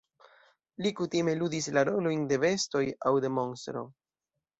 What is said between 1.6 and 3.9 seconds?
la rolojn de bestoj aŭ de monstro.